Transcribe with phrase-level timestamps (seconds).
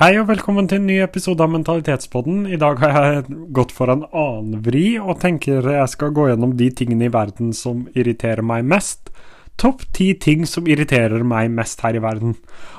[0.00, 2.46] Hei og velkommen til en ny episode av Mentalitetspodden.
[2.48, 6.54] I dag har jeg gått for en annen vri, og tenker jeg skal gå gjennom
[6.56, 9.10] de tingene i verden som irriterer meg mest.
[9.60, 12.32] Topp ti ting som irriterer meg mest her i verden.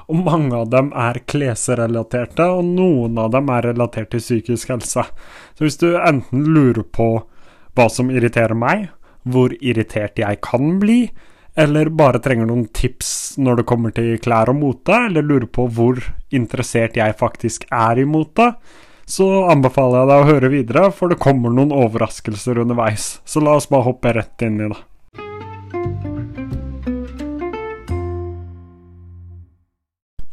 [0.10, 5.03] Og mange av dem er klesrelaterte, og noen av dem er relatert til psykisk helse.
[5.53, 7.12] Så hvis du enten lurer på
[7.78, 8.88] hva som irriterer meg,
[9.29, 11.03] hvor irritert jeg kan bli,
[11.53, 15.69] eller bare trenger noen tips når det kommer til klær og mote, eller lurer på
[15.69, 16.02] hvor
[16.36, 18.52] interessert jeg faktisk er i mote,
[19.12, 23.17] så anbefaler jeg deg å høre videre, for det kommer noen overraskelser underveis.
[23.27, 24.80] Så la oss bare hoppe rett inn i det.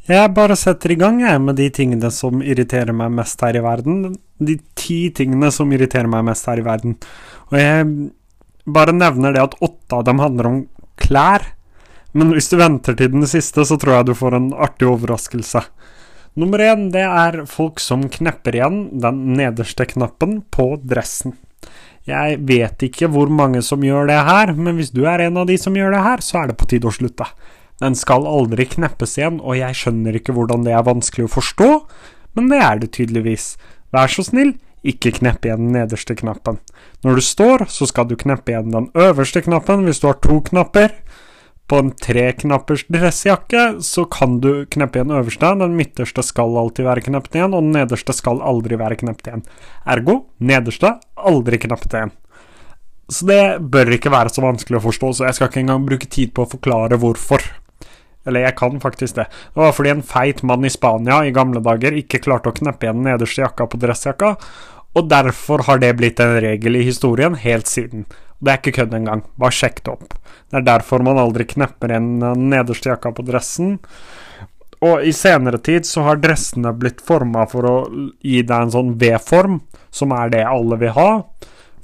[0.09, 3.65] Jeg bare setter i gang jeg, med de tingene som irriterer meg mest her i
[3.65, 4.15] verden.
[4.41, 6.95] De ti tingene som irriterer meg mest her i verden.
[7.51, 7.91] Og jeg
[8.65, 10.63] bare nevner det at åtte av dem handler om
[10.97, 11.45] klær.
[12.17, 15.67] Men hvis du venter til den siste, så tror jeg du får en artig overraskelse.
[16.39, 21.35] Nummer én, det er folk som knepper igjen den nederste knappen på dressen.
[22.07, 25.49] Jeg vet ikke hvor mange som gjør det her, men hvis du er en av
[25.49, 27.27] de som gjør det her, så er det på tide å slutte.
[27.83, 31.69] Den skal aldri kneppes igjen, og jeg skjønner ikke hvordan det er vanskelig å forstå,
[32.39, 33.51] men det er det tydeligvis.
[33.95, 34.55] Vær så snill,
[34.87, 36.61] ikke knepp igjen den nederste knappen.
[37.03, 40.39] Når du står, så skal du kneppe igjen den øverste knappen hvis du har to
[40.53, 40.95] knapper.
[41.69, 47.05] På en treknappers dressjakke så kan du kneppe igjen øverste, den midterste skal alltid være
[47.11, 49.45] kneppet igjen, og den nederste skal aldri være kneppet igjen.
[49.85, 50.95] Ergo nederste
[51.29, 52.15] aldri kneppet igjen.
[53.13, 56.09] Så det bør ikke være så vanskelig å forstå, så jeg skal ikke engang bruke
[56.09, 57.45] tid på å forklare hvorfor.
[58.29, 59.29] Eller jeg kan faktisk det.
[59.29, 62.89] Det var fordi en feit mann i Spania i gamle dager ikke klarte å kneppe
[62.89, 64.35] igjen den nederste jakka på dressjakka,
[64.97, 68.09] og derfor har det blitt en regel i historien helt siden.
[68.41, 70.17] Det er ikke kødd engang, bare sjekk det opp.
[70.49, 73.77] Det er derfor man aldri knepper igjen den nederste jakka på dressen.
[74.85, 77.77] Og i senere tid så har dressene blitt forma for å
[78.23, 79.61] gi deg en sånn V-form,
[79.91, 81.11] som er det alle vil ha,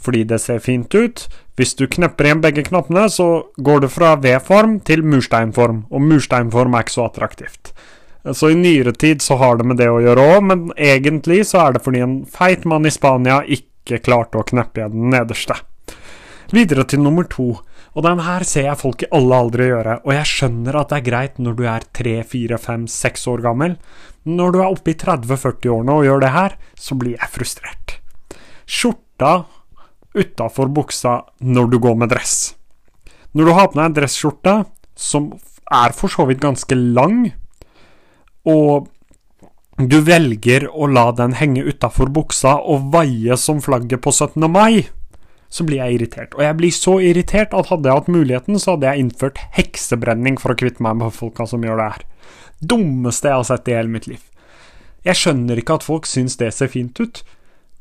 [0.04, 1.26] fordi det ser fint ut.
[1.58, 6.74] Hvis du knepper igjen begge knappene, så går det fra V-form til mursteinform, og mursteinform
[6.74, 7.74] er ikke så attraktivt.
[8.32, 11.66] Så i nyere tid så har det med det å gjøre òg, men egentlig så
[11.66, 15.58] er det fordi en feit mann i Spania ikke klarte å kneppe igjen den nederste.
[16.54, 17.48] Videre til nummer to,
[17.94, 20.98] og den her ser jeg folk i alle aldre gjøre, og jeg skjønner at det
[21.00, 23.74] er greit når du er tre, fire, fem, seks år gammel,
[24.28, 27.96] når du er oppe i 30-40-årene og gjør det her, så blir jeg frustrert.
[28.70, 29.32] Skjorta
[30.14, 32.54] utafor buksa når du går med dress.
[33.34, 34.56] Når du har på deg en dresskjorte
[34.94, 35.32] som
[35.74, 37.32] er for så vidt ganske lang,
[38.46, 38.90] og
[39.80, 44.46] du velger å la den henge utafor buksa og vaie som flagget på 17.
[44.46, 44.84] mai,
[45.54, 46.32] så blir jeg irritert.
[46.34, 50.38] Og jeg blir så irritert at hadde jeg hatt muligheten, så hadde jeg innført heksebrenning
[50.42, 52.06] for å kvitte meg med folka som gjør det her.
[52.74, 54.24] Dummeste jeg har sett i hele mitt liv.
[55.06, 57.22] Jeg skjønner ikke at folk syns det ser fint ut.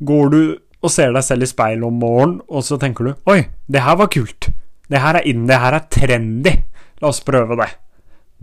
[0.05, 0.41] Går du
[0.83, 3.97] og ser deg selv i speilet om morgenen, og så tenker du Oi, det her
[3.97, 4.51] var kult.
[4.91, 6.57] Det her er inn, det her er trendy.
[7.01, 7.71] La oss prøve det.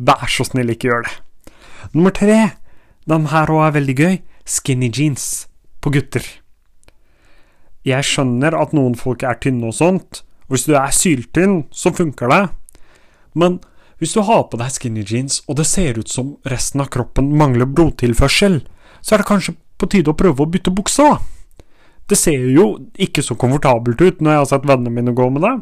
[0.01, 1.15] Vær så snill, ikke gjør det.
[1.93, 2.41] Nummer tre,
[3.07, 5.27] den her òg er veldig gøy, skinny jeans
[5.85, 6.25] på gutter.
[7.87, 11.93] Jeg skjønner at noen folk er tynne og sånt, og hvis du er syltynn, så
[11.95, 12.43] funker det,
[13.39, 13.61] men
[14.01, 17.31] hvis du har på deg skinny jeans, og det ser ut som resten av kroppen
[17.37, 18.63] mangler blodtilførsel,
[19.01, 21.19] så er det kanskje på tide å prøve å bytte buksa.
[22.09, 22.67] Det ser jo
[22.99, 25.55] ikke så komfortabelt ut når jeg har sett vennene mine gå med det.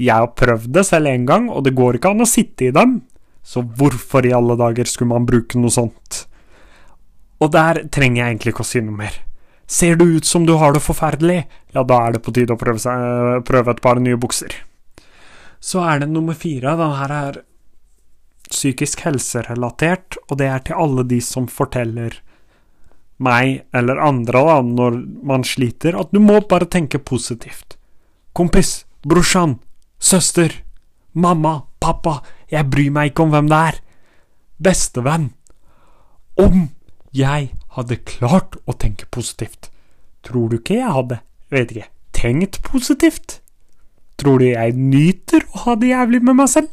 [0.00, 2.74] Jeg har prøvd det selv en gang, og det går ikke an å sitte i
[2.74, 3.02] dem.
[3.44, 6.24] Så hvorfor i alle dager skulle man bruke noe sånt?
[7.42, 9.20] Og der trenger jeg egentlig ikke å si noe mer.
[9.66, 12.60] Ser du ut som du har det forferdelig, ja, da er det på tide å
[12.60, 14.54] prøve, seg, prøve et par nye bukser.
[15.62, 16.74] Så er det nummer fire.
[16.76, 17.40] Den her er
[18.52, 22.18] psykisk helserelatert, og det er til alle de som forteller
[23.22, 27.76] meg eller andre da, når man sliter, at du må bare tenke positivt.
[28.34, 29.58] Kompis, brorsan,
[30.02, 30.58] søster,
[31.12, 33.80] mamma, pappa, jeg bryr meg ikke om hvem det er.
[34.62, 35.30] Bestevenn.
[36.40, 36.68] Om
[37.12, 39.70] jeg hadde klart å tenke positivt,
[40.26, 41.20] tror du ikke jeg hadde,
[41.52, 43.38] vet ikke, tenkt positivt?
[44.20, 46.68] Tror du jeg nyter å ha det jævlig med meg selv?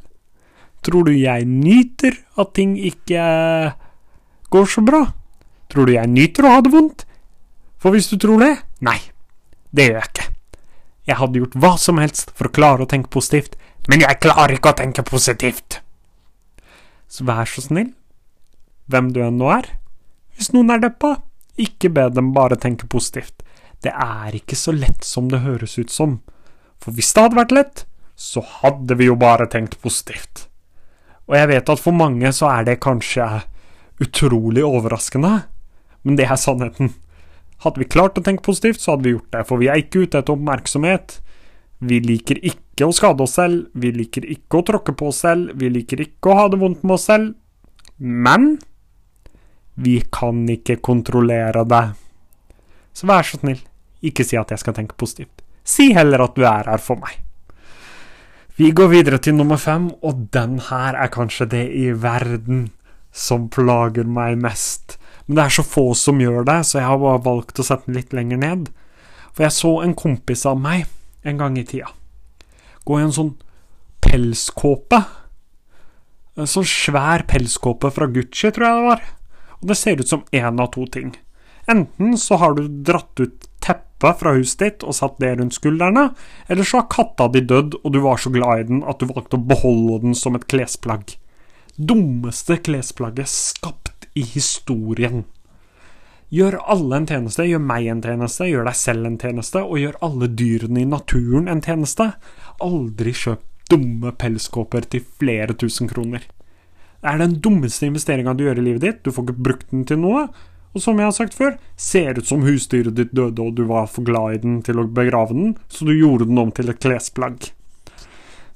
[0.85, 3.23] Tror du jeg nyter at ting ikke
[4.53, 5.05] går så bra?
[5.71, 7.05] Tror du jeg nyter å ha det vondt?
[7.79, 8.53] For hvis du tror det,
[8.83, 8.99] nei,
[9.71, 10.27] det gjør jeg ikke.
[11.09, 13.55] Jeg hadde gjort hva som helst for å klare å tenke positivt,
[13.89, 15.79] men jeg klarer ikke å tenke positivt.
[17.09, 17.93] Så vær så snill,
[18.91, 19.71] hvem du enn nå er,
[20.39, 21.17] hvis noen er deppa,
[21.59, 23.43] ikke be dem bare tenke positivt.
[23.83, 26.21] Det er ikke så lett som det høres ut som,
[26.79, 27.81] for hvis det hadde vært lett,
[28.15, 30.45] så hadde vi jo bare tenkt positivt.
[31.27, 33.27] Og jeg vet at for mange så er det kanskje
[33.99, 35.33] utrolig overraskende,
[36.07, 36.93] men det er sannheten.
[37.63, 40.05] Hadde vi klart å tenke positivt, så hadde vi gjort det, for vi er ikke
[40.05, 41.19] ute etter oppmerksomhet.
[41.83, 45.51] Vi liker ikke å skade oss selv, vi liker ikke å tråkke på oss selv,
[45.59, 47.35] vi liker ikke å ha det vondt med oss selv.
[47.99, 48.53] Men
[49.79, 51.85] vi kan ikke kontrollere det.
[52.93, 53.61] Så vær så snill,
[54.03, 55.43] ikke si at jeg skal tenke positivt.
[55.63, 57.19] Si heller at du er her for meg.
[58.59, 62.67] Vi går videre til nummer fem, og den her er kanskje det i verden
[63.15, 64.97] som plager meg mest.
[65.27, 67.87] Men det er så få som gjør det, så jeg har bare valgt å sette
[67.87, 68.67] den litt lenger ned.
[69.31, 70.89] For jeg så en kompis av meg
[71.23, 71.93] en gang i tida
[72.89, 73.33] gå i en sånn
[74.01, 75.03] pelskåpe.
[76.39, 79.03] En sånn svær pelskåpe fra Gucci, tror jeg det var.
[79.61, 81.13] Og det ser ut som én av to ting.
[81.69, 86.09] Enten så har du dratt ut teppet fra huset ditt og satt det rundt skuldrene,
[86.47, 89.09] eller så har katta di dødd, og du var så glad i den at du
[89.09, 91.17] valgte å beholde den som et klesplagg.
[91.75, 95.27] Dummeste klesplagget skapt i historien.
[96.29, 99.95] Gjør alle en tjeneste, gjør meg en tjeneste, gjør deg selv en tjeneste, og gjør
[100.05, 102.11] alle dyrene i naturen en tjeneste.
[102.61, 106.25] Aldri kjøp dumme pelskåper til flere tusen kroner.
[106.99, 109.85] Det er den dummeste investeringa du gjør i livet ditt, du får ikke brukt den
[109.87, 110.25] til noe,
[110.75, 113.87] og som jeg har sagt før, ser ut som husdyret ditt døde og du var
[113.89, 116.81] for glad i den til å begrave den, så du gjorde den om til et
[116.83, 117.49] klesplagg.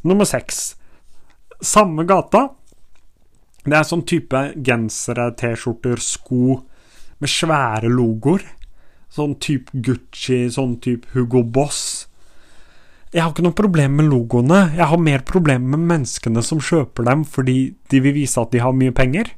[0.03, 0.75] Nummer seks.
[1.63, 2.49] Samme gata.
[3.63, 6.59] Det er sånn type gensere, T-skjorter, sko
[7.23, 8.43] med svære logoer.
[9.13, 12.02] Sånn type Gucci, sånn type Hugo Boss.
[13.13, 17.05] Jeg har ikke noe problem med logoene, jeg har mer problem med menneskene som kjøper
[17.05, 19.29] dem fordi de vil vise at de har mye penger.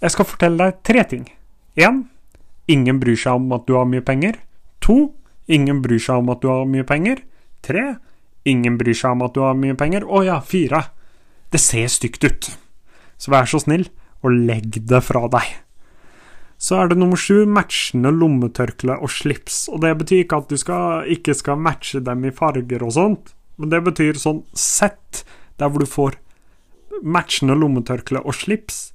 [0.00, 1.26] Jeg skal fortelle deg tre ting.
[1.76, 2.06] Én
[2.72, 4.40] ingen bryr seg om at du har mye penger.
[4.80, 5.12] To
[5.44, 7.20] ingen bryr seg om at du har mye penger.
[7.60, 7.84] Tre
[8.48, 10.08] ingen bryr seg om at du har mye penger.
[10.08, 10.86] Å ja, fire
[11.52, 12.52] det ser stygt ut.
[13.20, 13.90] Så vær så snill
[14.24, 15.52] og legg det fra deg.
[16.58, 19.68] Så er det nummer sju, matchende lommetørkle og slips.
[19.70, 23.34] Og det betyr ikke at du skal, ikke skal matche dem i farger og sånt,
[23.58, 25.24] men det betyr sånn sett,
[25.58, 26.18] der hvor du får
[27.02, 28.88] matchende lommetørkle og slips,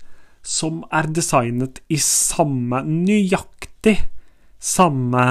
[0.44, 3.96] som er designet i samme Nøyaktig
[4.64, 5.24] samme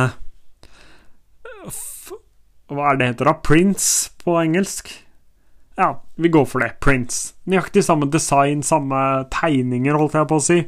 [2.72, 3.34] Hva er det heter da?
[3.44, 4.88] Prince på engelsk?
[5.76, 6.78] Ja, vi går for det.
[6.84, 7.34] Prince.
[7.48, 10.58] Nøyaktig samme design, samme tegninger, holdt jeg på å si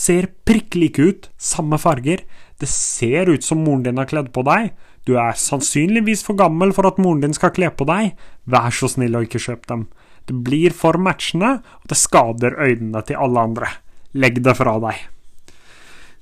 [0.00, 2.24] ser prikk like ut, samme farger,
[2.60, 4.72] det ser ut som moren din har kledd på deg,
[5.08, 8.14] du er sannsynligvis for gammel for at moren din skal kle på deg,
[8.48, 9.86] vær så snill og ikke kjøp dem.
[10.28, 13.70] Det blir for matchende, og det skader øynene til alle andre.
[14.12, 15.00] Legg det fra deg.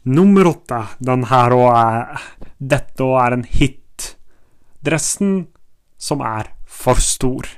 [0.08, 2.28] Nummer åtte, den her òg er
[2.58, 4.14] Dette òg er en hit.
[4.86, 5.48] Dressen
[5.98, 7.48] som er for stor.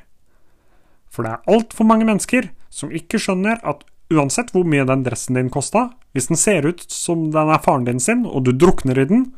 [1.12, 5.38] For det er altfor mange mennesker som ikke skjønner at uansett hvor mye den dressen
[5.38, 8.98] din kosta, hvis den ser ut som den er faren din sin, og du drukner
[8.98, 9.28] i den,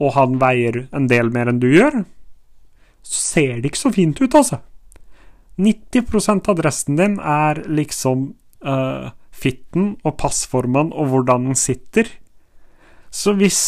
[0.00, 2.02] og han veier en del mer enn du gjør,
[3.02, 4.60] så ser det ikke så fint ut, altså.
[5.60, 8.30] 90% av dressen din er liksom
[8.64, 12.08] uh, fitten og passformen og hvordan den sitter.
[13.10, 13.62] Så hvis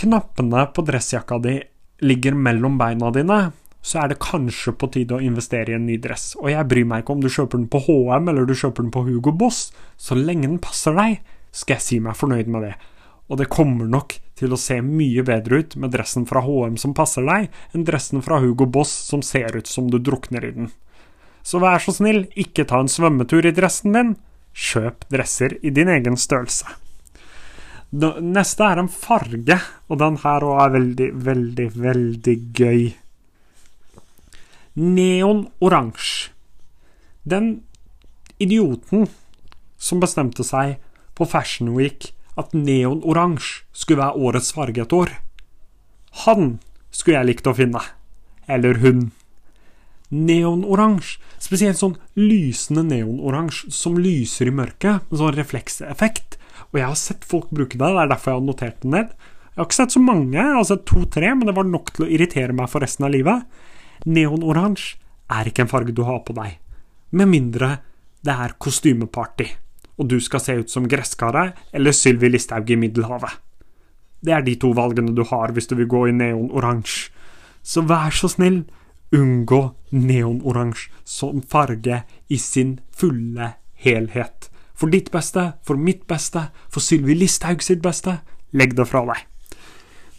[0.00, 1.58] knappene på dressjakka di
[2.02, 3.40] ligger mellom beina dine,
[3.82, 6.32] så er det kanskje på tide å investere i en ny dress.
[6.38, 8.92] Og jeg bryr meg ikke om du kjøper den på HM eller du kjøper den
[8.94, 11.18] på Hugo Boss, så lenge den passer deg,
[11.50, 12.76] skal jeg si meg fornøyd med det.
[13.26, 16.94] Og det kommer nok til å se mye bedre ut med dressen fra HM som
[16.94, 20.70] passer deg, enn dressen fra Hugo Boss som ser ut som du drukner i den.
[21.42, 24.14] Så vær så snill, ikke ta en svømmetur i dressen din.
[24.54, 26.78] Kjøp dresser i din egen størrelse.
[27.92, 29.58] Neste er en farge,
[29.90, 32.84] og den her òg er veldig, veldig, veldig gøy
[34.74, 36.30] neonoransje.
[37.22, 37.62] Den
[38.42, 39.06] idioten
[39.78, 40.78] som bestemte seg
[41.14, 42.10] på Fashion Week
[42.40, 45.10] at neonoransje skulle være årets farge et år,
[46.24, 46.56] han
[46.92, 47.82] skulle jeg likt å finne.
[48.50, 49.10] Eller hun.
[50.12, 56.38] Neonoransje, spesielt sånn lysende neonoransje som lyser i mørket, med sånn reflekseffekt.
[56.72, 59.14] Og jeg har sett folk bruke det, det er derfor jeg har notert det ned.
[59.52, 62.06] Jeg har ikke sett så mange, jeg har sett to-tre, men det var nok til
[62.06, 63.44] å irritere meg for resten av livet.
[64.06, 64.98] Neonoransje
[65.32, 66.58] er ikke en farge du har på deg,
[67.14, 67.76] med mindre
[68.22, 69.48] det er kostymeparty,
[69.98, 73.34] og du skal se ut som gresskaret eller Sylvi Listhaug i Middelhavet.
[74.22, 77.10] Det er de to valgene du har hvis du vil gå i neonoransje.
[77.62, 78.62] Så vær så snill,
[79.14, 84.48] unngå neonoransje som farge i sin fulle helhet.
[84.74, 88.20] For ditt beste, for mitt beste, for Sylvi Listhaug sitt beste,
[88.54, 89.26] legg det fra deg.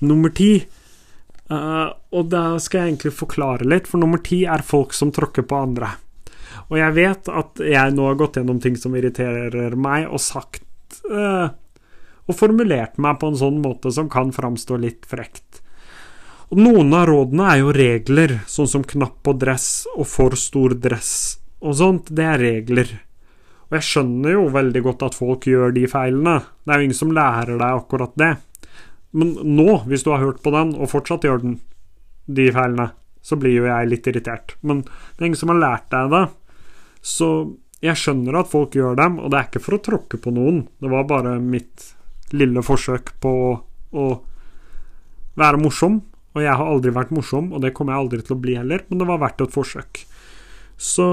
[0.03, 0.65] Nummer ti
[1.53, 5.45] Uh, og da skal jeg egentlig forklare litt, for nummer ti er folk som tråkker
[5.45, 5.91] på andre.
[6.71, 10.63] Og jeg vet at jeg nå har gått gjennom ting som irriterer meg, og sagt
[11.11, 11.51] uh,
[12.23, 15.61] og formulert meg på en sånn måte som kan framstå litt frekt.
[16.53, 20.75] Og noen av rådene er jo regler, sånn som knapp på dress og for stor
[20.77, 21.13] dress
[21.63, 22.11] og sånt.
[22.13, 22.91] Det er regler.
[23.69, 26.35] Og jeg skjønner jo veldig godt at folk gjør de feilene.
[26.61, 28.33] Det er jo ingen som lærer deg akkurat det.
[29.13, 31.57] Men nå, hvis du har hørt på den og fortsatt gjør den,
[32.25, 32.91] de feilene,
[33.23, 34.55] så blir jo jeg litt irritert.
[34.61, 36.23] Men det er ingen som har lært deg det.
[37.03, 37.29] Så
[37.83, 40.63] jeg skjønner at folk gjør dem, og det er ikke for å tråkke på noen.
[40.81, 41.91] Det var bare mitt
[42.33, 43.33] lille forsøk på
[43.93, 44.07] å
[45.39, 46.01] være morsom.
[46.33, 48.81] Og jeg har aldri vært morsom, og det kommer jeg aldri til å bli heller,
[48.89, 49.99] men det var verdt et forsøk.
[50.81, 51.05] Så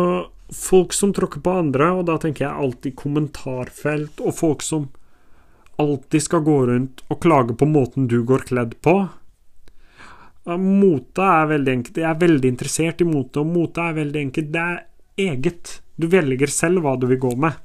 [0.57, 4.89] folk som tråkker på andre, og da tenker jeg alltid kommentarfelt, og folk som
[5.81, 8.97] alltid skal gå rundt og klage på måten du går kledd på.
[10.61, 12.01] Mote er veldig enkelt.
[12.01, 14.53] Jeg er veldig interessert i mote, og mote er veldig enkelt.
[14.53, 15.75] Det er eget.
[16.01, 17.59] Du velger selv hva du vil gå med.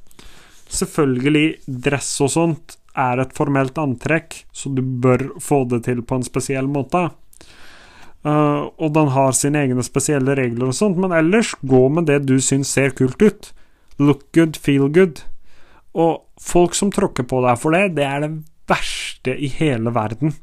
[0.65, 1.45] Selvfølgelig,
[1.85, 6.25] dress og sånt er et formelt antrekk, så du bør få det til på en
[6.25, 7.07] spesiell måte.
[8.25, 12.23] Uh, og den har sine egne spesielle regler og sånt, men ellers, gå med det
[12.25, 13.51] du syns ser kult ut.
[14.01, 15.21] Look good, feel good.
[15.95, 18.31] Og folk som tråkker på deg for det, det er det
[18.69, 20.33] verste i hele verden.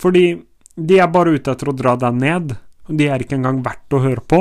[0.00, 0.26] Fordi
[0.74, 2.54] de er bare ute etter å dra deg ned,
[2.88, 4.40] og de er ikke engang verdt å høre på.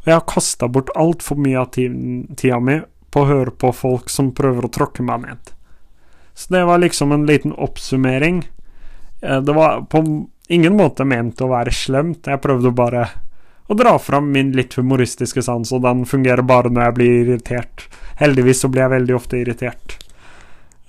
[0.00, 4.10] Og jeg har kasta bort altfor mye av tida mi på å høre på folk
[4.12, 5.52] som prøver å tråkke meg ned.
[6.34, 8.44] Så det var liksom en liten oppsummering.
[9.20, 10.02] Eh, det var på
[10.48, 12.30] ingen måte ment å være slemt.
[12.30, 13.08] Jeg prøvde bare
[13.70, 17.86] å dra fram min litt humoristiske sans, og den fungerer bare når jeg blir irritert.
[18.18, 19.98] Heldigvis så blir jeg veldig ofte irritert.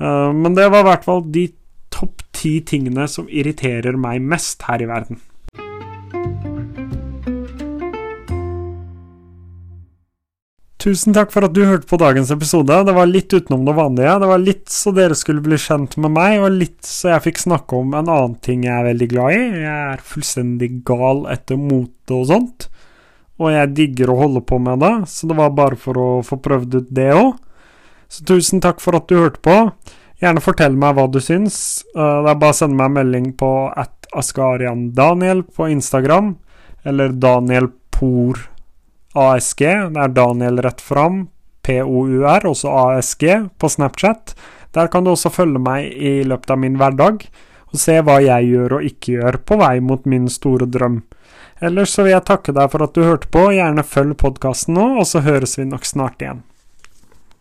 [0.01, 1.47] Eh, men det var i hvert fall de
[1.93, 5.21] topp ti tingene som irriterer meg mest her i verden.
[10.81, 12.73] Tusen takk for at du hørte på dagens episode.
[12.87, 14.13] Det var litt utenom det vanlige.
[14.23, 17.41] Det var litt så dere skulle bli kjent med meg, og litt så jeg fikk
[17.43, 19.43] snakke om en annen ting jeg er veldig glad i.
[19.61, 22.65] Jeg er fullstendig gal etter mote og sånt,
[23.37, 26.39] og jeg digger å holde på med det, så det var bare for å få
[26.41, 27.35] prøvd ut det òg.
[28.09, 29.59] Så tusen takk for at du hørte på.
[30.21, 31.59] Gjerne fortell meg hva du syns.
[31.93, 36.33] Eh, det er bare å sende meg en melding på at askariandaniel på Instagram,
[36.89, 38.47] eller Daniel Por
[39.17, 39.61] ASG.
[39.93, 41.25] Det er Daniel rett fram,
[41.65, 43.25] POUR, også ASG,
[43.57, 44.35] på Snapchat.
[44.71, 47.25] Der kan du også følge meg i løpet av min hverdag,
[47.71, 51.01] og se hva jeg gjør og ikke gjør på vei mot min store drøm.
[51.61, 54.87] Ellers så vil jeg takke deg for at du hørte på, gjerne følg podkasten nå,
[54.99, 56.41] og så høres vi nok snart igjen.